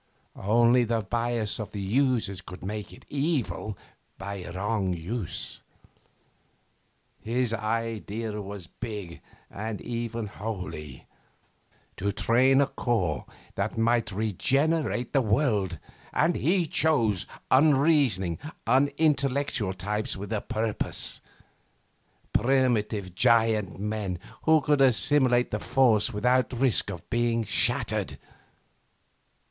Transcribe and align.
Only 0.35 0.83
the 0.83 1.01
bias 1.01 1.59
of 1.59 1.73
the 1.73 1.79
users 1.79 2.41
could 2.41 2.63
make 2.63 2.91
it 2.91 3.05
"evil" 3.07 3.77
by 4.17 4.47
wrong 4.49 4.93
use. 4.95 5.61
His 7.21 7.53
idea 7.53 8.41
was 8.41 8.65
big 8.65 9.21
and 9.51 9.79
even 9.79 10.25
holy 10.25 11.05
to 11.97 12.11
train 12.11 12.61
a 12.61 12.65
corps 12.65 13.27
that 13.53 13.77
might 13.77 14.11
regenerate 14.11 15.13
the 15.13 15.21
world. 15.21 15.77
And 16.13 16.35
he 16.35 16.65
chose 16.65 17.27
unreasoning, 17.51 18.39
unintellectual 18.65 19.75
types 19.75 20.17
with 20.17 20.33
a 20.33 20.41
purpose 20.41 21.21
primitive, 22.33 23.13
giant 23.13 23.79
men 23.79 24.17
who 24.45 24.61
could 24.61 24.81
assimilate 24.81 25.51
the 25.51 25.59
force 25.59 26.11
without 26.11 26.51
risk 26.53 26.89
of 26.89 27.07
being 27.11 27.43
shattered. 27.43 28.17